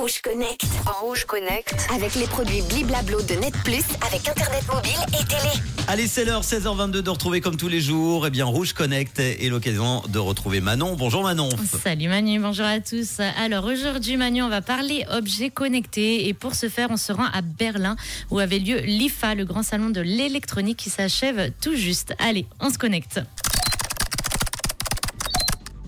[0.00, 0.64] Rouge Connect.
[0.86, 1.74] En Rouge Connect.
[1.94, 5.52] Avec les produits Bliblablo de Net Plus, avec Internet mobile et télé.
[5.88, 9.46] Allez, c'est l'heure, 16h22, de retrouver comme tous les jours, eh bien, Rouge Connect et
[9.50, 10.96] l'occasion de retrouver Manon.
[10.96, 11.50] Bonjour Manon.
[11.82, 13.20] Salut Manu, bonjour à tous.
[13.38, 17.26] Alors aujourd'hui Manu, on va parler objets connectés et pour ce faire, on se rend
[17.34, 17.96] à Berlin
[18.30, 22.14] où avait lieu l'IFA, le grand salon de l'électronique qui s'achève tout juste.
[22.18, 23.20] Allez, on se connecte.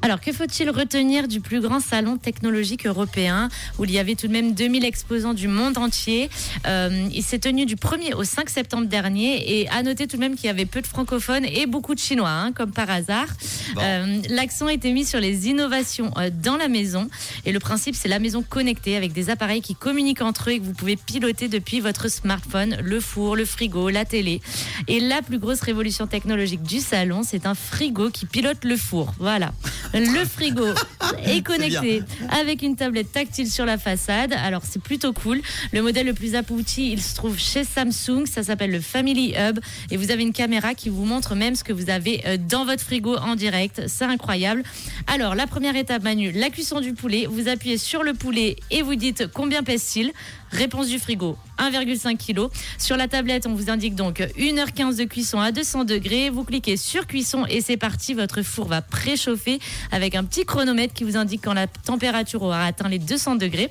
[0.04, 3.48] Alors, que faut-il retenir du plus grand salon technologique européen
[3.78, 6.28] où il y avait tout de même 2000 exposants du monde entier?
[6.66, 10.20] Euh, Il s'est tenu du 1er au 5 septembre dernier et à noter tout de
[10.20, 13.28] même qu'il y avait peu de francophones et beaucoup de chinois, hein, comme par hasard.
[13.78, 17.08] Euh, L'accent a été mis sur les innovations euh, dans la maison
[17.44, 20.58] et le principe, c'est la maison connectée avec des appareils qui communiquent entre eux et
[20.58, 24.40] que vous pouvez piloter depuis votre smartphone, le four, le frigo, la télé.
[24.88, 29.14] Et la plus grosse révolution technologique du salon, c'est un frigo qui pilote le four.
[29.20, 29.52] Voilà.
[29.94, 30.72] Le frigo
[31.24, 34.32] est connecté avec une tablette tactile sur la façade.
[34.32, 35.40] Alors c'est plutôt cool.
[35.72, 38.26] Le modèle le plus abouti, il se trouve chez Samsung.
[38.26, 39.58] Ça s'appelle le Family Hub.
[39.90, 42.64] Et vous avez une caméra qui vous montre même ce que vous avez euh, dans
[42.64, 43.82] votre frigo en direct.
[43.86, 44.62] C'est incroyable.
[45.06, 47.26] Alors la première étape, Manu, la cuisson du poulet.
[47.26, 50.12] Vous appuyez sur le poulet et vous dites combien pèse-t-il?
[50.52, 52.52] Réponse du frigo, 1,5 kg.
[52.76, 56.28] Sur la tablette, on vous indique donc 1h15 de cuisson à 200 degrés.
[56.28, 58.12] Vous cliquez sur cuisson et c'est parti.
[58.12, 62.64] Votre four va préchauffer avec un petit chronomètre qui vous indique quand la température aura
[62.64, 63.70] atteint les 200 degrés.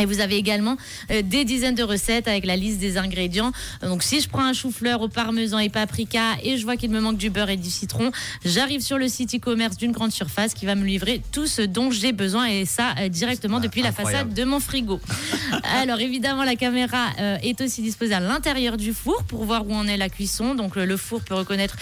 [0.00, 0.76] Et vous avez également
[1.10, 3.52] euh, des dizaines de recettes avec la liste des ingrédients.
[3.82, 7.00] Donc si je prends un chou-fleur au parmesan et paprika et je vois qu'il me
[7.00, 8.10] manque du beurre et du citron,
[8.44, 11.90] j'arrive sur le site e-commerce d'une grande surface qui va me livrer tout ce dont
[11.90, 15.00] j'ai besoin et ça euh, directement depuis la façade de mon frigo.
[15.76, 19.74] Alors évidemment la caméra euh, est aussi disposée à l'intérieur du four pour voir où
[19.74, 20.54] en est la cuisson.
[20.54, 21.76] Donc le four peut reconnaître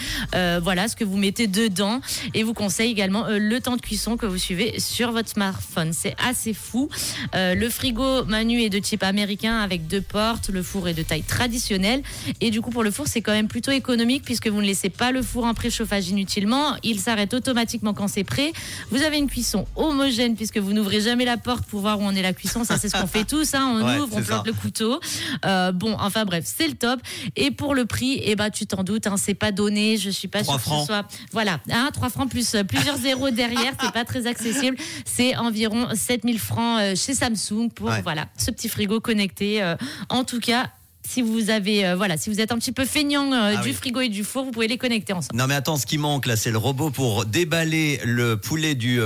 [0.61, 2.01] voilà ce que vous mettez dedans
[2.33, 5.93] et vous conseille également le temps de cuisson que vous suivez sur votre smartphone.
[5.93, 6.89] C'est assez fou.
[7.33, 10.49] le frigo Manu est de type américain avec deux portes.
[10.49, 12.01] Le four est de taille traditionnelle.
[12.39, 14.89] Et du coup, pour le four, c'est quand même plutôt économique puisque vous ne laissez
[14.89, 16.75] pas le four en préchauffage inutilement.
[16.83, 18.53] Il s'arrête automatiquement quand c'est prêt.
[18.89, 22.15] Vous avez une cuisson homogène puisque vous n'ouvrez jamais la porte pour voir où on
[22.15, 22.63] est la cuisson.
[22.63, 23.53] Ça, c'est ce qu'on fait tous.
[23.53, 23.79] Hein.
[23.81, 24.99] On ouvre, on plante le couteau.
[25.45, 26.99] Euh, bon, enfin bref, c'est le top.
[27.35, 29.97] Et pour le prix, eh ben, tu t'en doutes, hein, c'est pas donné.
[29.97, 31.05] Je suis pas sûre que ce soit.
[31.31, 33.73] Voilà, hein, 3 francs plus euh, plusieurs zéros derrière.
[33.81, 34.77] C'est pas très accessible.
[35.05, 39.61] C'est environ 7000 francs euh, chez Samsung pour voilà, ce petit frigo connecté.
[39.61, 39.75] Euh,
[40.09, 40.69] en tout cas,
[41.11, 43.73] si vous avez euh, voilà, si vous êtes un petit peu feignant euh, ah du
[43.73, 45.37] frigo et du four, vous pouvez les connecter ensemble.
[45.37, 48.99] Non mais attends, ce qui manque là, c'est le robot pour déballer le poulet du.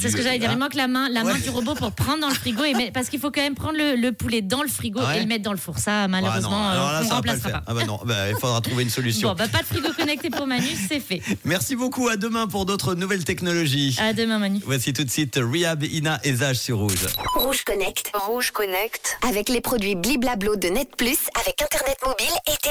[0.00, 0.50] c'est ce que j'allais dire.
[0.52, 3.08] Il manque la main, la main du robot pour prendre dans le frigo et parce
[3.08, 5.58] qu'il faut quand même prendre le, poulet dans le frigo et le mettre dans le
[5.58, 5.78] four.
[5.78, 6.70] Ça, malheureusement,
[7.00, 7.62] on ne remplacera pas.
[7.66, 9.28] Ah bah non, bah, il faudra trouver une solution.
[9.28, 11.22] Bon, bah, pas de frigo connecté pour Manu, c'est fait.
[11.44, 12.08] Merci beaucoup.
[12.08, 13.96] À demain pour d'autres nouvelles technologies.
[14.00, 14.60] À demain, Manu.
[14.64, 17.06] Voici tout de suite Rehab, Ina et Zage sur Rouge.
[17.34, 18.10] Rouge Connect.
[18.14, 19.18] Rouge Connect.
[19.28, 22.56] Avec les produits Bliblablo de Net Plus, avec Internet mobile et